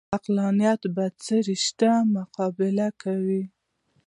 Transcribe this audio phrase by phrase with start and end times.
[0.15, 3.41] عقلانیت بڅري شته مقابله کوي